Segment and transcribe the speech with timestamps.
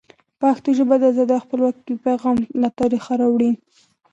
[0.41, 3.51] پښتو ژبه د ازادۍ او خپلواکۍ پیغام له تاریخه را وړي.